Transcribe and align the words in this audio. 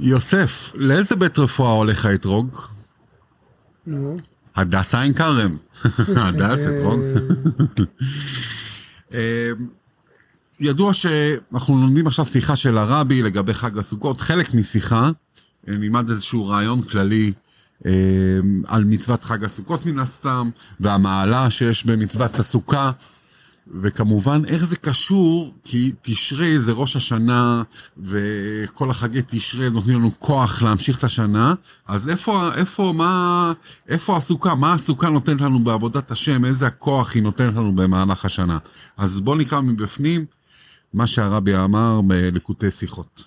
יוסף, 0.00 0.72
לאיזה 0.74 1.16
בית 1.16 1.38
רפואה 1.38 1.70
הולך 1.70 2.06
האתרוג? 2.06 2.60
נו. 3.86 4.18
הדסה 4.56 5.00
עין 5.00 5.12
כרם. 5.12 5.56
הדס, 6.16 6.60
אתרוג. 6.66 7.00
אה, 9.14 9.50
ידוע 10.60 10.94
שאנחנו 10.94 11.80
לומדים 11.80 12.06
עכשיו 12.06 12.24
שיחה 12.24 12.56
של 12.56 12.78
הרבי 12.78 13.22
לגבי 13.22 13.54
חג 13.54 13.78
הסוכות. 13.78 14.20
חלק 14.20 14.54
משיחה, 14.54 15.10
אה, 15.68 15.74
נלמד 15.74 16.10
איזשהו 16.10 16.46
רעיון 16.46 16.82
כללי 16.82 17.32
אה, 17.86 17.90
על 18.66 18.84
מצוות 18.84 19.24
חג 19.24 19.44
הסוכות 19.44 19.86
מן 19.86 19.98
הסתם, 19.98 20.50
והמעלה 20.80 21.50
שיש 21.50 21.86
במצוות 21.86 22.38
הסוכה. 22.38 22.90
וכמובן 23.68 24.42
איך 24.46 24.64
זה 24.64 24.76
קשור, 24.76 25.54
כי 25.64 25.92
תשרי 26.02 26.58
זה 26.58 26.72
ראש 26.72 26.96
השנה, 26.96 27.62
וכל 27.98 28.90
החגי 28.90 29.20
תשרי 29.26 29.70
נותנים 29.70 29.98
לנו 29.98 30.10
כוח 30.18 30.62
להמשיך 30.62 30.98
את 30.98 31.04
השנה, 31.04 31.54
אז 31.86 32.08
איפה, 32.08 32.54
איפה, 32.54 32.92
מה, 32.96 33.52
איפה 33.88 34.16
הסוכה, 34.16 34.54
מה 34.54 34.72
הסוכה 34.72 35.08
נותנת 35.08 35.40
לנו 35.40 35.58
בעבודת 35.58 36.10
השם, 36.10 36.44
איזה 36.44 36.66
הכוח 36.66 37.14
היא 37.14 37.22
נותנת 37.22 37.54
לנו 37.54 37.74
במהלך 37.74 38.24
השנה. 38.24 38.58
אז 38.96 39.20
בואו 39.20 39.38
נקרא 39.38 39.60
מבפנים 39.60 40.24
מה 40.94 41.06
שהרבי 41.06 41.56
אמר 41.56 42.00
בלקוטי 42.06 42.70
שיחות. 42.70 43.24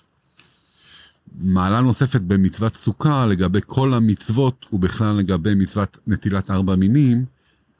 מעלה 1.34 1.80
נוספת 1.80 2.20
במצוות 2.20 2.76
סוכה 2.76 3.26
לגבי 3.26 3.60
כל 3.66 3.94
המצוות 3.94 4.66
ובכלל 4.72 5.16
לגבי 5.16 5.54
מצוות 5.54 5.98
נטילת 6.06 6.50
ארבע 6.50 6.76
מינים, 6.76 7.24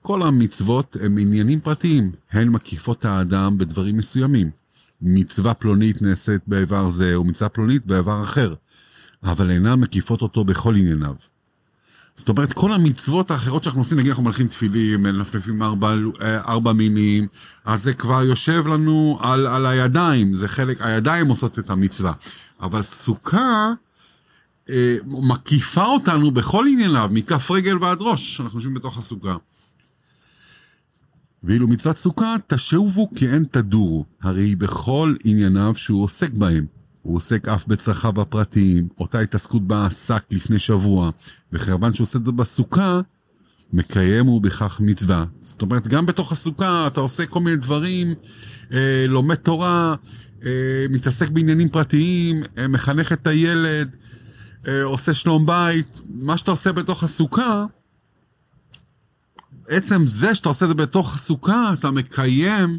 כל 0.03 0.23
המצוות 0.23 0.97
הם 1.01 1.19
עניינים 1.19 1.61
פרטיים, 1.61 2.13
הן 2.31 2.49
מקיפות 2.49 3.05
האדם 3.05 3.59
בדברים 3.59 3.97
מסוימים. 3.97 4.51
מצווה 5.03 5.55
פלונית 5.55 6.03
נעשית 6.03 6.41
באיבר 6.47 6.91
זה 6.91 7.21
ומצווה 7.21 7.49
פלונית 7.49 7.87
באיבר 7.87 8.23
אחר, 8.23 8.55
אבל 9.23 9.51
אינן 9.51 9.81
מקיפות 9.81 10.23
אותו 10.23 10.45
בכל 10.45 10.77
ענייניו. 10.77 11.15
זאת 12.17 12.29
אומרת, 12.29 12.53
כל 12.53 12.73
המצוות 12.73 13.31
האחרות 13.31 13.65
שאנחנו 13.65 13.81
עושים, 13.81 13.99
נגיד 13.99 14.09
אנחנו 14.09 14.25
מלכים 14.25 14.49
תפילים, 14.49 15.03
מנפנפים 15.03 15.63
ארבע, 15.63 15.95
ארבע 16.23 16.73
מינים, 16.73 17.27
אז 17.65 17.83
זה 17.83 17.95
כבר 17.95 18.23
יושב 18.23 18.67
לנו 18.67 19.19
על, 19.23 19.47
על 19.47 19.67
הידיים, 19.67 20.35
זה 20.35 20.49
חלק, 20.49 20.77
הידיים 20.81 21.29
עושות 21.29 21.59
את 21.59 21.71
המצווה. 21.71 22.13
אבל 22.61 22.83
סוכה 22.83 23.73
אה, 24.71 24.97
מקיפה 25.07 25.85
אותנו 25.85 26.31
בכל 26.31 26.67
ענייניו, 26.69 27.09
מכף 27.13 27.51
רגל 27.51 27.79
ועד 27.81 27.99
ראש, 28.01 28.41
אנחנו 28.41 28.59
יושבים 28.59 28.75
בתוך 28.75 28.99
הסוכה. 28.99 29.37
ואילו 31.45 31.69
מצוות 31.69 31.99
סוכה, 31.99 32.37
תשובו 32.47 33.11
כי 33.15 33.29
אין 33.29 33.45
תדורו, 33.51 34.05
הרי 34.23 34.57
בכל 34.57 35.15
ענייניו 35.25 35.73
שהוא 35.77 36.05
עוסק 36.05 36.31
בהם. 36.31 36.67
הוא 37.03 37.17
עוסק 37.17 37.49
אף 37.49 37.67
בצרכיו 37.67 38.21
הפרטיים, 38.21 38.89
אותה 39.01 39.21
התעסקות 39.21 39.67
בה 39.67 39.87
עסק 39.87 40.25
לפני 40.31 40.59
שבוע, 40.59 41.11
וכיוון 41.53 41.93
שהוא 41.93 42.05
עושה 42.05 42.19
את 42.19 42.25
זה 42.25 42.33
בסוכה, 42.33 43.01
מקיים 43.73 44.27
הוא 44.27 44.43
בכך 44.43 44.81
מצווה. 44.81 45.25
זאת 45.41 45.63
אומרת, 45.63 45.89
גם 45.89 46.07
בתוך 46.07 46.33
הסוכה 46.33 46.87
אתה 46.87 47.01
עושה 47.01 47.27
כל 47.27 47.41
מיני 47.41 47.57
דברים, 47.57 48.09
אה, 48.73 49.05
לומד 49.09 49.35
תורה, 49.35 49.95
אה, 50.45 50.51
מתעסק 50.91 51.29
בעניינים 51.29 51.69
פרטיים, 51.69 52.43
אה, 52.59 52.69
מחנך 52.69 53.13
את 53.13 53.27
הילד, 53.27 53.97
אה, 54.69 54.83
עושה 54.83 55.15
שלום 55.15 55.47
בית, 55.47 56.01
מה 56.09 56.37
שאתה 56.37 56.51
עושה 56.51 56.73
בתוך 56.73 57.05
הסוכה, 57.05 57.65
עצם 59.69 60.07
זה 60.07 60.35
שאתה 60.35 60.49
עושה 60.49 60.65
את 60.65 60.69
זה 60.69 60.75
בתוך 60.75 61.15
הסוכה, 61.15 61.73
אתה 61.79 61.91
מקיים 61.91 62.79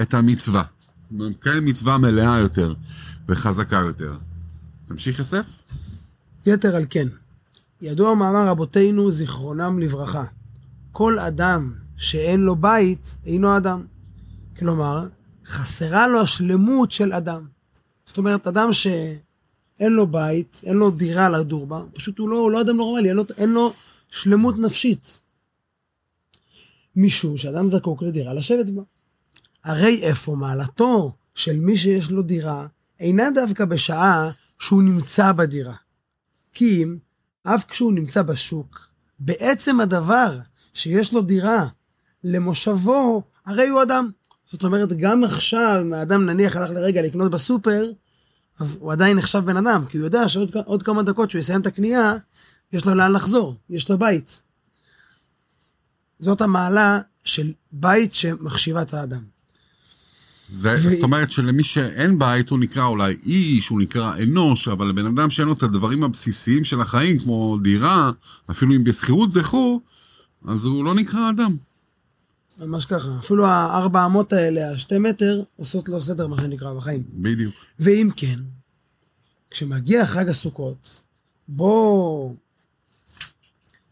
את 0.00 0.14
המצווה. 0.14 0.62
מקיים 1.10 1.64
מצווה 1.64 1.98
מלאה 1.98 2.38
יותר 2.38 2.74
וחזקה 3.28 3.76
יותר. 3.76 4.16
תמשיך 4.88 5.18
יוסף? 5.18 5.46
יתר 6.46 6.76
על 6.76 6.84
כן, 6.90 7.08
ידוע 7.80 8.14
מאמר 8.14 8.48
רבותינו 8.48 9.12
זיכרונם 9.12 9.78
לברכה, 9.78 10.24
כל 10.92 11.18
אדם 11.18 11.72
שאין 11.96 12.40
לו 12.40 12.56
בית 12.56 13.16
אינו 13.26 13.56
אדם. 13.56 13.84
כלומר, 14.58 15.06
חסרה 15.46 16.08
לו 16.08 16.20
השלמות 16.20 16.90
של 16.90 17.12
אדם. 17.12 17.46
זאת 18.06 18.18
אומרת, 18.18 18.46
אדם 18.46 18.72
שאין 18.72 19.92
לו 19.92 20.06
בית, 20.06 20.60
אין 20.64 20.76
לו 20.76 20.90
דירה 20.90 21.28
לדור 21.28 21.66
בה, 21.66 21.82
פשוט 21.94 22.18
הוא 22.18 22.28
לא, 22.28 22.36
הוא 22.36 22.50
לא 22.50 22.60
אדם 22.60 22.76
נורמלי, 22.76 23.08
אין 23.08 23.16
לו, 23.16 23.24
אין 23.36 23.50
לו 23.50 23.72
שלמות 24.10 24.58
נפשית. 24.58 25.20
משום 26.96 27.36
שאדם 27.36 27.68
זקוק 27.68 28.02
לדירה 28.02 28.34
לשבת 28.34 28.70
בה. 28.70 28.82
הרי 29.64 30.02
איפה 30.02 30.34
מעלתו 30.36 31.12
של 31.34 31.60
מי 31.60 31.76
שיש 31.76 32.10
לו 32.10 32.22
דירה 32.22 32.66
אינה 33.00 33.30
דווקא 33.34 33.64
בשעה 33.64 34.30
שהוא 34.58 34.82
נמצא 34.82 35.32
בדירה. 35.32 35.74
כי 36.54 36.82
אם, 36.82 36.96
אף 37.42 37.64
כשהוא 37.68 37.92
נמצא 37.92 38.22
בשוק, 38.22 38.80
בעצם 39.18 39.80
הדבר 39.80 40.38
שיש 40.74 41.12
לו 41.12 41.22
דירה 41.22 41.66
למושבו, 42.24 43.22
הרי 43.46 43.68
הוא 43.68 43.82
אדם. 43.82 44.10
זאת 44.52 44.64
אומרת, 44.64 44.92
גם 44.92 45.24
עכשיו, 45.24 45.82
אם 45.82 45.92
האדם 45.92 46.26
נניח 46.26 46.56
הלך 46.56 46.70
לרגע 46.70 47.02
לקנות 47.02 47.30
בסופר, 47.30 47.90
אז 48.58 48.78
הוא 48.80 48.92
עדיין 48.92 49.16
נחשב 49.16 49.38
בן 49.38 49.56
אדם, 49.56 49.84
כי 49.88 49.98
הוא 49.98 50.04
יודע 50.04 50.28
שעוד 50.28 50.82
כמה 50.82 51.02
דקות 51.02 51.30
שהוא 51.30 51.40
יסיים 51.40 51.60
את 51.60 51.66
הקנייה, 51.66 52.14
יש 52.72 52.84
לו 52.84 52.94
לאן 52.94 53.12
לחזור, 53.12 53.56
יש 53.70 53.90
לו 53.90 53.98
בית. 53.98 54.42
זאת 56.20 56.40
המעלה 56.40 57.00
של 57.24 57.52
בית 57.72 58.14
שמחשיבה 58.14 58.82
את 58.82 58.94
האדם. 58.94 59.22
זה, 60.50 60.74
ו... 60.78 60.90
זאת 60.90 61.02
אומרת 61.02 61.30
שלמי 61.30 61.64
שאין 61.64 62.18
בית 62.18 62.50
הוא 62.50 62.58
נקרא 62.58 62.84
אולי 62.84 63.16
איש, 63.26 63.68
הוא 63.68 63.80
נקרא 63.80 64.16
אנוש, 64.22 64.68
אבל 64.68 64.86
לבן 64.86 65.06
אדם 65.06 65.30
שאין 65.30 65.48
לו 65.48 65.54
את 65.54 65.62
הדברים 65.62 66.04
הבסיסיים 66.04 66.64
של 66.64 66.80
החיים, 66.80 67.18
כמו 67.18 67.58
דירה, 67.62 68.10
אפילו 68.50 68.74
אם 68.74 68.84
בשכירות 68.84 69.30
וכו', 69.32 69.80
אז 70.48 70.64
הוא 70.64 70.84
לא 70.84 70.94
נקרא 70.94 71.30
אדם. 71.30 71.56
ממש 72.58 72.86
ככה, 72.86 73.18
אפילו 73.18 73.46
הארבע 73.46 74.06
אמות 74.06 74.32
האלה, 74.32 74.70
השתי 74.70 74.98
מטר, 74.98 75.42
עושות 75.56 75.88
לו 75.88 76.02
סדר, 76.02 76.26
מה 76.26 76.38
שנקרא, 76.38 76.74
בחיים. 76.74 77.02
בדיוק. 77.12 77.54
ואם 77.78 78.10
כן, 78.16 78.40
כשמגיע 79.50 80.06
חג 80.06 80.28
הסוכות, 80.28 81.02
בו 81.48 82.36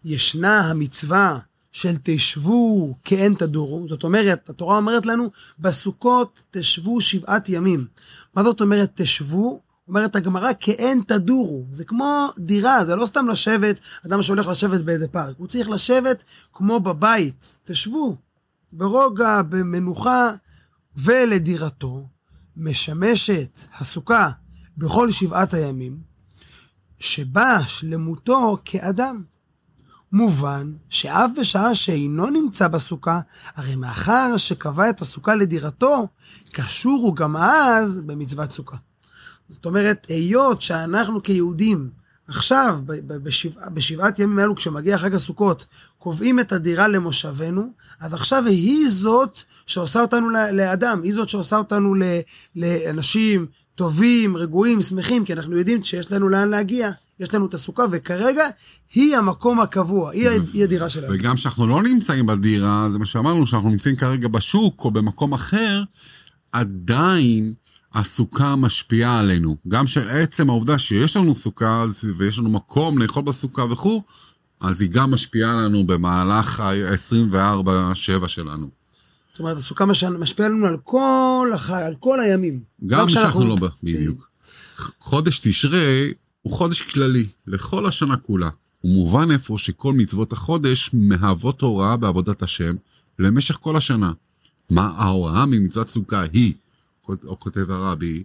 ישנה 0.05 0.61
המצווה 0.61 1.39
של 1.73 1.93
תשבו 2.03 2.95
כאין 3.05 3.35
תדורו, 3.35 3.87
זאת 3.89 4.03
אומרת, 4.03 4.51
התורה 4.51 4.77
אומרת 4.77 5.07
לנו, 5.07 5.31
בסוכות 5.59 6.43
תשבו 6.51 7.01
שבעת 7.01 7.49
ימים. 7.49 7.87
מה 8.35 8.43
זאת 8.43 8.61
אומרת 8.61 8.91
תשבו? 8.95 9.61
אומרת 9.89 10.17
הגמרא, 10.17 10.51
כאין 10.61 11.01
תדורו. 11.07 11.67
זה 11.71 11.85
כמו 11.85 12.29
דירה, 12.39 12.85
זה 12.85 12.97
לא 12.97 13.07
סתם 13.07 13.29
לשבת, 13.29 13.81
אדם 14.07 14.23
שהולך 14.23 14.47
לשבת 14.47 14.81
באיזה 14.81 15.09
פארק. 15.09 15.35
הוא 15.39 15.49
צריך 15.49 15.71
לשבת 15.71 16.25
כמו 16.53 16.81
בבית. 16.81 17.59
תשבו, 17.65 18.17
ברוגע, 18.73 19.43
במנוחה, 19.43 20.31
ולדירתו 20.97 22.07
משמשת 22.57 23.61
הסוכה 23.79 24.31
בכל 24.77 25.11
שבעת 25.11 25.55
הימים, 25.55 25.99
שבה 26.99 27.59
שלמותו 27.67 28.59
כאדם. 28.65 29.23
מובן 30.13 30.73
שאף 30.89 31.31
בשעה 31.41 31.75
שאינו 31.75 32.31
נמצא 32.31 32.69
בסוכה, 32.69 33.21
הרי 33.57 33.77
מאחר 33.77 34.37
שקבע 34.37 34.91
את 34.91 35.01
הסוכה 35.01 35.35
לדירתו, 35.35 36.09
קשור 36.53 37.01
הוא 37.03 37.17
גם 37.17 37.37
אז 37.37 37.99
במצוות 37.99 38.51
סוכה. 38.51 38.77
זאת 39.51 39.67
אומרת, 39.67 40.07
היות 40.09 40.63
שאנחנו 40.63 41.23
כיהודים, 41.23 41.91
עכשיו, 42.29 42.81
בשבע, 43.07 43.69
בשבעת 43.69 44.19
ימים 44.19 44.39
האלו, 44.39 44.55
כשמגיע 44.55 44.99
חג 44.99 45.15
הסוכות, 45.15 45.67
קובעים 45.99 46.41
את 46.41 46.53
הדירה 46.53 46.89
למושבנו, 46.89 47.73
אז 48.01 48.13
עכשיו 48.13 48.47
היא 48.47 48.89
זאת 48.91 49.39
שעושה 49.67 50.01
אותנו 50.01 50.31
לאדם, 50.31 51.03
היא 51.03 51.15
זאת 51.15 51.29
שעושה 51.29 51.57
אותנו 51.57 51.95
לאנשים 52.57 53.47
טובים, 53.75 54.37
רגועים, 54.37 54.83
שמחים, 54.83 55.25
כי 55.25 55.33
אנחנו 55.33 55.57
יודעים 55.57 55.83
שיש 55.85 56.13
לנו 56.13 56.29
לאן 56.29 56.49
להגיע. 56.49 56.91
יש 57.23 57.35
לנו 57.35 57.47
את 57.47 57.55
הסוכה, 57.55 57.83
וכרגע 57.91 58.45
היא 58.95 59.17
המקום 59.17 59.61
הקבוע, 59.61 60.11
היא, 60.11 60.29
היא 60.53 60.65
הדירה 60.65 60.89
שלנו. 60.89 61.15
וגם 61.15 61.37
כשאנחנו 61.37 61.67
לא 61.67 61.83
נמצאים 61.83 62.27
בדירה, 62.27 62.89
זה 62.93 62.99
מה 62.99 63.07
שאמרנו, 63.07 63.47
שאנחנו 63.47 63.71
נמצאים 63.71 63.97
כרגע 63.97 64.29
בשוק 64.29 64.85
או 64.85 64.91
במקום 64.91 65.33
אחר, 65.33 65.83
עדיין 66.53 67.55
הסוכה 67.95 68.57
משפיעה 68.57 69.19
עלינו. 69.19 69.57
גם 69.69 69.87
שעצם 69.87 70.51
העובדה 70.51 70.79
שיש 70.79 71.17
לנו 71.17 71.35
סוכה 71.35 71.85
ויש 72.17 72.39
לנו 72.39 72.51
מקום 72.51 72.99
לאכול 72.99 73.23
בסוכה 73.23 73.65
וכו', 73.71 74.03
אז 74.61 74.81
היא 74.81 74.91
גם 74.91 75.11
משפיעה 75.11 75.53
לנו 75.53 75.87
במהלך 75.87 76.61
ה-24-7 76.61 78.29
שלנו. 78.29 78.69
זאת 79.33 79.41
אומרת, 79.41 79.57
הסוכה 79.57 79.85
משפיעה 80.19 80.49
לנו 80.49 80.67
על 80.67 80.77
כל, 80.85 81.51
הח... 81.55 81.71
על 81.71 81.95
כל 82.01 82.21
הימים. 82.21 82.61
גם 82.87 83.07
כשאנחנו 83.07 83.49
לא... 83.49 83.57
בדיוק. 83.83 84.29
חודש 85.01 85.39
תשרי 85.39 86.13
הוא 86.43 86.53
חודש 86.53 86.83
כללי, 86.83 87.27
לכל 87.47 87.87
השנה 87.87 88.17
כולה. 88.17 88.51
ומובן 88.85 89.31
איפה 89.31 89.59
שכל 89.59 89.93
מצוות 89.93 90.33
החודש 90.33 90.91
מהוות 90.93 91.61
הוראה 91.61 91.97
בעבודת 91.97 92.43
השם 92.43 92.75
למשך 93.19 93.55
כל 93.61 93.77
השנה. 93.77 94.13
מה 94.71 94.87
ההוראה 94.97 95.47
ממצוות 95.47 95.89
סוכה 95.89 96.23
היא, 96.33 96.53
או 97.09 97.39
כותב 97.39 97.71
הרבי, 97.71 98.25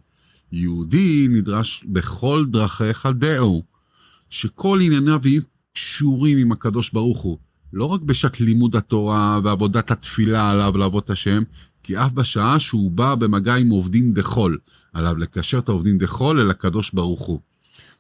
יהודי 0.52 1.28
נדרש 1.30 1.84
בכל 1.88 2.46
דרכיך 2.50 3.06
דעו, 3.06 3.64
שכל 4.30 4.80
ענייניו 4.82 5.20
יהיו 5.24 5.42
קשורים 5.74 6.38
עם 6.38 6.52
הקדוש 6.52 6.92
ברוך 6.92 7.20
הוא, 7.20 7.38
לא 7.74 7.86
רק 7.86 8.02
בשעת 8.02 8.40
לימוד 8.40 8.76
התורה 8.76 9.40
ועבודת 9.44 9.92
התפילה 9.92 10.52
עליו 10.52 10.78
לעבוד 10.78 11.04
השם, 11.10 11.44
כי 11.84 11.98
אף 11.98 12.12
בשעה 12.12 12.60
שהוא 12.60 12.92
בא 12.92 13.16
במגע 13.16 13.56
עם 13.56 13.70
עובדים 13.70 14.14
דחול, 14.14 14.58
עליו 14.94 15.18
לקשר 15.18 15.58
את 15.58 15.70
העובדים 15.70 15.98
דחול 15.98 16.40
אל 16.40 16.52
הקדוש 16.52 16.92
ברוך 16.92 17.22
הוא. 17.22 17.40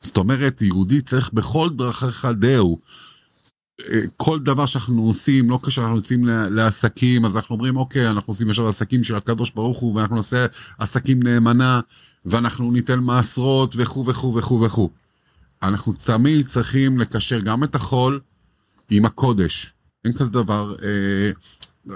זאת 0.02 0.18
אומרת, 0.18 0.62
יהודי 0.62 1.02
צריך 1.02 1.34
בכל 1.34 1.70
דרכיך 1.76 2.26
דעו. 2.26 2.78
כל 4.18 4.40
דבר 4.40 4.66
שאנחנו 4.66 5.04
עושים, 5.04 5.50
לא 5.50 5.60
כשאנחנו 5.64 5.96
יוצאים 5.96 6.26
לעסקים, 6.26 7.26
אז 7.26 7.36
אנחנו 7.36 7.56
אומרים, 7.56 7.78
אוקיי, 7.78 8.10
אנחנו 8.10 8.32
עושים 8.32 8.50
עכשיו 8.50 8.68
עסקים 8.68 9.04
של 9.04 9.16
הקדוש 9.16 9.52
ברוך 9.52 9.80
הוא, 9.80 9.96
ואנחנו 9.96 10.16
נעשה 10.16 10.46
עסקים 10.78 11.24
נאמנה, 11.24 11.80
ואנחנו 12.26 12.72
ניתן 12.72 13.00
מעשרות 13.00 13.74
וכו' 13.78 14.06
וכו' 14.06 14.36
וכו' 14.36 14.62
וכו'. 14.62 14.90
אנחנו 15.64 15.94
תמיד 15.94 16.48
צריכים 16.48 17.00
לקשר 17.00 17.40
גם 17.40 17.64
את 17.64 17.76
החול 17.76 18.20
עם 18.90 19.06
הקודש. 19.06 19.74
אין 20.06 20.14
כזה 20.14 20.30
דבר, 20.30 20.76
אה, 20.84 21.32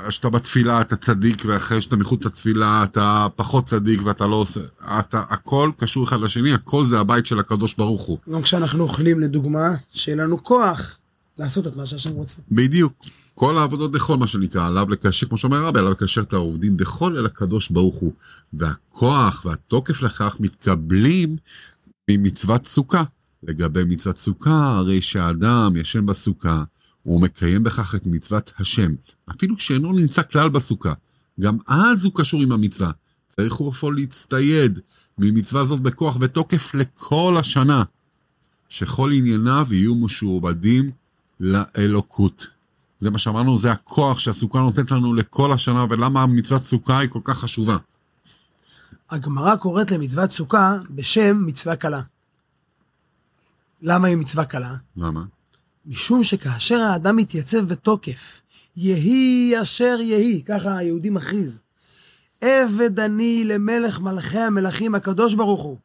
שאתה 0.09 0.29
בתפילה 0.29 0.81
אתה 0.81 0.95
צדיק, 0.95 1.43
ואחרי 1.45 1.81
שאתה 1.81 1.95
מחוץ 1.95 2.25
לתפילה 2.25 2.83
אתה 2.83 3.27
פחות 3.35 3.65
צדיק 3.65 4.01
ואתה 4.03 4.27
לא 4.27 4.35
עושה, 4.35 4.59
אתה, 4.99 5.23
הכל 5.29 5.71
קשור 5.77 6.03
אחד 6.03 6.19
לשני, 6.19 6.53
הכל 6.53 6.85
זה 6.85 6.99
הבית 6.99 7.25
של 7.25 7.39
הקדוש 7.39 7.75
ברוך 7.75 8.01
הוא. 8.01 8.17
גם 8.33 8.41
כשאנחנו 8.41 8.83
אוכלים 8.83 9.19
לדוגמה, 9.19 9.69
שיהיה 9.93 10.17
לנו 10.17 10.43
כוח 10.43 10.97
לעשות 11.39 11.67
את 11.67 11.75
מה 11.75 11.85
שהשם 11.85 12.11
רוצה. 12.11 12.35
בדיוק. 12.51 12.93
כל 13.35 13.57
העבודות 13.57 13.91
דחול, 13.91 14.17
מה 14.17 14.27
שנקרא, 14.27 14.67
עליו 14.67 14.89
לקשר, 14.89 15.27
כמו 15.27 15.38
שאומר 15.38 15.57
הרבי, 15.57 15.79
עליו 15.79 15.91
לקשר 15.91 16.21
את 16.21 16.33
העובדים 16.33 16.75
דחול 16.77 17.17
אל 17.17 17.25
הקדוש 17.25 17.69
ברוך 17.69 17.95
הוא. 17.95 18.13
והכוח 18.53 19.45
והתוקף 19.45 20.01
לכך 20.01 20.38
מתקבלים 20.39 21.38
ממצוות 22.09 22.65
סוכה. 22.65 23.03
לגבי 23.43 23.83
מצוות 23.83 24.17
סוכה, 24.17 24.77
הרי 24.77 25.01
שהאדם 25.01 25.71
ישן 25.75 26.05
בסוכה, 26.05 26.63
הוא 27.03 27.21
מקיים 27.21 27.63
בכך 27.63 27.95
את 27.95 28.06
מצוות 28.06 28.51
השם, 28.59 28.92
אפילו 29.31 29.57
שאינו 29.57 29.94
נמצא 29.94 30.21
כלל 30.24 30.50
בסוכה. 30.50 30.94
גם 31.39 31.57
אז 31.68 32.06
הוא 32.06 32.13
קשור 32.15 32.42
עם 32.42 32.51
המצווה. 32.51 32.92
צריך 33.27 33.53
הוא 33.53 33.71
אפוא 33.71 33.94
להצטייד 33.94 34.80
ממצווה 35.18 35.65
זאת 35.65 35.80
בכוח 35.80 36.18
ותוקף 36.19 36.75
לכל 36.75 37.36
השנה, 37.39 37.83
שכל 38.69 39.12
ענייניו 39.12 39.68
יהיו 39.71 39.95
משועבדים 39.95 40.92
לאלוקות. 41.39 42.48
זה 43.00 43.09
מה 43.09 43.18
שאמרנו, 43.18 43.57
זה 43.57 43.71
הכוח 43.71 44.19
שהסוכה 44.19 44.59
נותנת 44.59 44.92
לנו 44.92 45.13
לכל 45.13 45.51
השנה, 45.51 45.86
ולמה 45.89 46.25
מצוות 46.25 46.63
סוכה 46.63 47.00
היא 47.00 47.09
כל 47.09 47.19
כך 47.24 47.39
חשובה. 47.39 47.77
הגמרא 49.09 49.56
קוראת 49.56 49.92
למצוות 49.92 50.31
סוכה 50.31 50.77
בשם 50.89 51.44
מצווה 51.45 51.75
קלה. 51.75 52.01
למה 53.81 54.07
היא 54.07 54.18
מצווה 54.18 54.45
קלה? 54.45 54.75
למה? 54.98 55.24
משום 55.85 56.23
שכאשר 56.23 56.79
האדם 56.79 57.15
מתייצב 57.15 57.59
בתוקף, 57.59 58.41
יהי 58.77 59.61
אשר 59.61 59.97
יהי, 60.01 60.43
ככה 60.43 60.77
היהודי 60.77 61.09
מכריז, 61.09 61.61
עבד 62.41 62.99
אני 62.99 63.43
למלך 63.43 63.99
מלכי 63.99 64.39
המלכים 64.39 64.95
הקדוש 64.95 65.33
ברוך 65.33 65.61
הוא. 65.61 65.77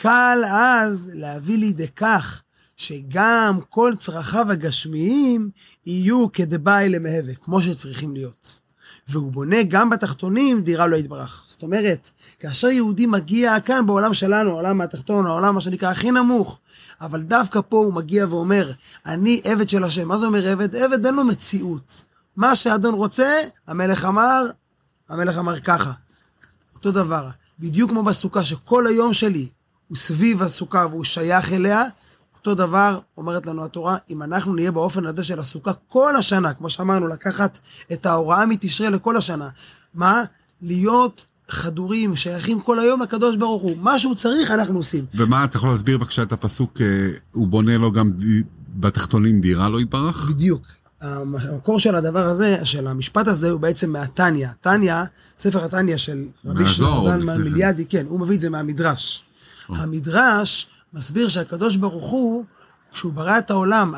קל 0.00 0.42
אז 0.48 1.10
להביא 1.12 1.58
לידי 1.58 1.88
כך 1.88 2.42
שגם 2.76 3.58
כל 3.70 3.94
צרכיו 3.98 4.52
הגשמיים 4.52 5.50
יהיו 5.86 6.32
כדבעי 6.32 6.88
למהווה, 6.88 7.34
כמו 7.34 7.62
שצריכים 7.62 8.14
להיות. 8.14 8.60
והוא 9.08 9.32
בונה 9.32 9.62
גם 9.62 9.90
בתחתונים 9.90 10.60
דירה 10.60 10.86
לא 10.86 10.96
יתברך. 10.96 11.44
זאת 11.48 11.62
אומרת, 11.62 12.10
כאשר 12.40 12.68
יהודי 12.68 13.06
מגיע 13.06 13.60
כאן 13.60 13.86
בעולם 13.86 14.14
שלנו, 14.14 14.50
העולם 14.50 14.80
התחתון, 14.80 15.26
העולם 15.26 15.54
מה 15.54 15.60
שנקרא 15.60 15.90
הכי 15.90 16.10
נמוך, 16.10 16.58
אבל 17.00 17.22
דווקא 17.22 17.60
פה 17.68 17.76
הוא 17.76 17.94
מגיע 17.94 18.26
ואומר, 18.30 18.72
אני 19.06 19.40
עבד 19.44 19.68
של 19.68 19.84
השם. 19.84 20.08
מה 20.08 20.18
זה 20.18 20.26
אומר 20.26 20.48
עבד? 20.48 20.76
עבד 20.76 21.06
אין 21.06 21.14
לו 21.14 21.24
מציאות. 21.24 22.04
מה 22.36 22.56
שאדון 22.56 22.94
רוצה, 22.94 23.40
המלך 23.66 24.04
אמר, 24.04 24.44
המלך 25.08 25.38
אמר 25.38 25.60
ככה. 25.60 25.92
אותו 26.74 26.92
דבר, 26.92 27.28
בדיוק 27.58 27.90
כמו 27.90 28.02
בסוכה, 28.02 28.44
שכל 28.44 28.86
היום 28.86 29.12
שלי 29.12 29.48
הוא 29.88 29.96
סביב 29.96 30.42
הסוכה 30.42 30.86
והוא 30.90 31.04
שייך 31.04 31.52
אליה, 31.52 31.84
אותו 32.34 32.54
דבר 32.54 32.98
אומרת 33.16 33.46
לנו 33.46 33.64
התורה, 33.64 33.96
אם 34.10 34.22
אנחנו 34.22 34.54
נהיה 34.54 34.72
באופן 34.72 35.06
הזה 35.06 35.24
של 35.24 35.38
הסוכה 35.38 35.72
כל 35.88 36.16
השנה, 36.16 36.54
כמו 36.54 36.70
שאמרנו, 36.70 37.08
לקחת 37.08 37.58
את 37.92 38.06
ההוראה 38.06 38.46
מתשרה 38.46 38.90
לכל 38.90 39.16
השנה. 39.16 39.48
מה? 39.94 40.22
להיות 40.62 41.24
חדורים, 41.48 42.16
שייכים 42.16 42.60
כל 42.60 42.78
היום 42.78 43.02
לקדוש 43.02 43.36
ברוך 43.36 43.62
הוא. 43.62 43.76
מה 43.76 43.98
שהוא 43.98 44.14
צריך 44.14 44.50
אנחנו 44.50 44.76
עושים. 44.76 45.04
ומה, 45.14 45.44
אתה 45.44 45.56
יכול 45.56 45.70
להסביר 45.70 45.98
בבקשה 45.98 46.22
את 46.22 46.32
הפסוק, 46.32 46.80
אה, 46.80 46.86
הוא 47.32 47.48
בונה 47.48 47.76
לו 47.76 47.92
גם 47.92 48.12
בתחתונים 48.76 49.40
דירה 49.40 49.68
לא 49.68 49.80
יתברך? 49.80 50.30
בדיוק. 50.30 50.62
המקור 51.00 51.80
של 51.80 51.94
הדבר 51.94 52.26
הזה, 52.26 52.58
של 52.64 52.86
המשפט 52.86 53.28
הזה, 53.28 53.50
הוא 53.50 53.60
בעצם 53.60 53.92
מהתניא. 53.92 54.48
תניא, 54.60 54.94
ספר 55.38 55.64
התניא 55.64 55.96
של 55.96 56.24
רבי 56.44 56.66
שלמה 56.66 57.00
זלמן 57.00 57.42
מיליאדי, 57.42 57.84
כן, 57.84 58.06
הוא 58.08 58.20
מביא 58.20 58.36
את 58.36 58.40
זה 58.40 58.50
מהמדרש. 58.50 59.24
המדרש 59.68 60.68
מסביר 60.94 61.28
שהקדוש 61.28 61.76
ברוך 61.76 62.10
הוא, 62.10 62.44
כשהוא 62.92 63.12
ברא 63.12 63.38
את 63.38 63.50
העולם, 63.50 63.94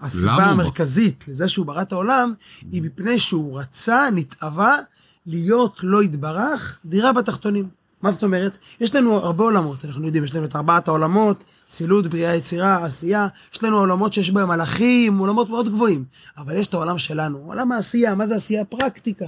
הסיבה 0.00 0.44
המרכזית 0.44 1.24
לזה 1.28 1.48
שהוא 1.48 1.66
ברא 1.66 1.82
את 1.82 1.92
העולם, 1.92 2.34
היא 2.72 2.82
מפני 2.82 3.18
שהוא 3.18 3.60
רצה, 3.60 4.08
נתאווה, 4.12 4.78
להיות 5.26 5.80
לא 5.82 6.02
יתברך, 6.02 6.78
דירה 6.84 7.12
בתחתונים. 7.12 7.68
מה 8.02 8.12
זאת 8.12 8.22
אומרת? 8.22 8.58
יש 8.80 8.94
לנו 8.94 9.16
הרבה 9.16 9.44
עולמות, 9.44 9.84
אנחנו 9.84 10.06
יודעים, 10.06 10.24
יש 10.24 10.34
לנו 10.34 10.44
את 10.44 10.56
ארבעת 10.56 10.88
העולמות, 10.88 11.44
צילות, 11.70 12.06
בריאה, 12.06 12.34
יצירה, 12.34 12.84
עשייה, 12.84 13.28
יש 13.54 13.64
לנו 13.64 13.78
עולמות 13.78 14.12
שיש 14.12 14.30
בהם 14.30 14.48
מלאכים, 14.48 15.18
עולמות 15.18 15.48
מאוד 15.48 15.68
גבוהים, 15.68 16.04
אבל 16.38 16.56
יש 16.56 16.66
את 16.66 16.74
העולם 16.74 16.98
שלנו, 16.98 17.38
עולם 17.38 17.72
העשייה, 17.72 18.14
מה 18.14 18.26
זה 18.26 18.36
עשייה? 18.36 18.64
פרקטיקה. 18.64 19.26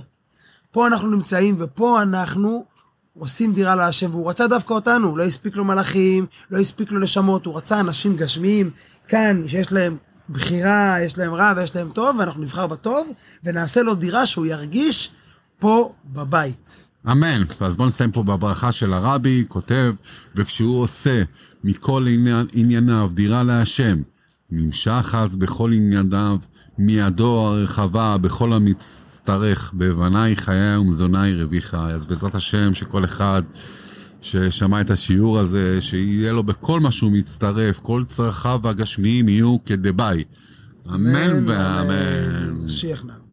פה 0.72 0.86
אנחנו 0.86 1.10
נמצאים 1.10 1.56
ופה 1.58 2.02
אנחנו 2.02 2.64
עושים 3.18 3.52
דירה 3.52 3.74
להשם, 3.74 4.10
והוא 4.10 4.30
רצה 4.30 4.46
דווקא 4.46 4.74
אותנו, 4.74 5.16
לא 5.16 5.22
הספיק 5.22 5.56
לו 5.56 5.64
מלאכים, 5.64 6.26
לא 6.50 6.58
הספיק 6.58 6.90
לו 6.90 7.00
נשמות, 7.00 7.46
הוא 7.46 7.56
רצה 7.56 7.80
אנשים 7.80 8.16
גשמיים, 8.16 8.70
כאן, 9.08 9.48
שיש 9.48 9.72
להם 9.72 9.96
בחירה, 10.28 10.96
יש 11.00 11.18
להם 11.18 11.34
רע 11.34 11.52
ויש 11.56 11.76
להם 11.76 11.90
טוב, 11.90 12.16
ואנחנו 12.18 12.42
נבחר 12.42 12.66
בטוב, 12.66 13.08
ונעשה 13.44 13.82
לו 13.82 13.94
דירה 13.94 14.26
שהוא 14.26 14.46
ירגיש 14.46 15.14
פה 15.64 15.92
בבית. 16.12 16.86
אמן. 17.10 17.42
אז 17.60 17.76
בואו 17.76 17.88
נסיים 17.88 18.10
פה 18.10 18.22
בברכה 18.22 18.72
של 18.72 18.92
הרבי, 18.92 19.44
כותב, 19.48 19.92
וכשהוא 20.34 20.80
עושה 20.80 21.22
מכל 21.64 22.06
עניין, 22.10 22.46
ענייניו 22.52 23.10
דירה 23.14 23.42
להשם, 23.42 23.96
נמשך 24.50 25.14
אז 25.18 25.36
בכל 25.36 25.72
ענייניו 25.72 26.36
מידו 26.78 27.46
הרחבה 27.46 28.18
בכל 28.18 28.52
המצטרך, 28.52 29.72
בבניי 29.74 30.36
חיי 30.36 30.76
ומזוני 30.76 31.42
רוויחי. 31.42 31.76
אז 31.76 32.04
בעזרת 32.04 32.34
השם 32.34 32.74
שכל 32.74 33.04
אחד 33.04 33.42
ששמע 34.22 34.80
את 34.80 34.90
השיעור 34.90 35.38
הזה, 35.38 35.80
שיהיה 35.80 36.32
לו 36.32 36.42
בכל 36.42 36.80
מה 36.80 36.90
שהוא 36.90 37.12
מצטרף, 37.12 37.78
כל 37.78 38.04
צרכיו 38.08 38.60
הגשמיים 38.64 39.28
יהיו 39.28 39.56
כדבעי. 39.66 40.24
אמן 40.94 41.44
ואמן. 41.46 42.68
שיח 42.68 43.04